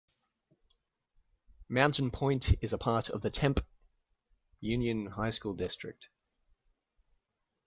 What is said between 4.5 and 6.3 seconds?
Union High School District.